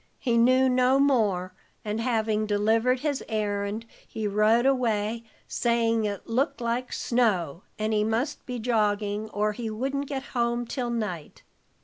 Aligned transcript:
He 0.17 0.35
knew 0.35 0.67
no 0.67 0.97
more, 0.97 1.53
and 1.85 2.01
having 2.01 2.47
delivered 2.47 3.01
his 3.01 3.23
errand 3.29 3.85
he 4.07 4.27
rode 4.27 4.65
away, 4.65 5.25
saying 5.47 6.05
it 6.05 6.25
looked 6.25 6.59
like 6.59 6.91
snow 6.91 7.61
and 7.77 7.93
he 7.93 8.03
must 8.03 8.43
be 8.47 8.57
jogging, 8.57 9.29
or 9.29 9.51
he 9.51 9.69
wouldn't 9.69 10.07
get 10.07 10.23
home 10.33 10.65
till 10.65 10.89
night. 10.89 11.43